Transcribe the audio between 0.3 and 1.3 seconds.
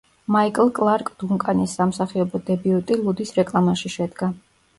მაიკლ კლარკ